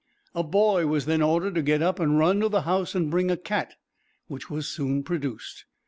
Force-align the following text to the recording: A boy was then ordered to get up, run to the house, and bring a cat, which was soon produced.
A 0.33 0.41
boy 0.41 0.87
was 0.87 1.05
then 1.05 1.21
ordered 1.21 1.53
to 1.53 1.61
get 1.61 1.83
up, 1.83 1.99
run 1.99 2.39
to 2.39 2.49
the 2.49 2.61
house, 2.63 2.95
and 2.95 3.11
bring 3.11 3.29
a 3.29 3.37
cat, 3.37 3.75
which 4.25 4.49
was 4.49 4.67
soon 4.67 5.03
produced. 5.03 5.65